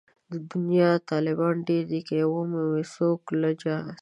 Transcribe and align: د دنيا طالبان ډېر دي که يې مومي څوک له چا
د 0.31 0.33
دنيا 0.51 0.91
طالبان 1.09 1.55
ډېر 1.67 1.83
دي 1.91 2.01
که 2.07 2.13
يې 2.19 2.25
مومي 2.33 2.83
څوک 2.93 3.21
له 3.41 3.51
چا 3.61 3.77